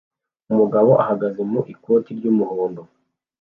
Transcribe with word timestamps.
Umugabo 0.51 0.89
uhagaze 1.01 1.41
mu 1.51 1.59
ikoti 1.73 2.09
ry'umuhondo 2.17 2.81